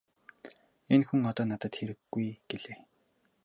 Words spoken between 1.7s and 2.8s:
хэрэггүй -гэлээ.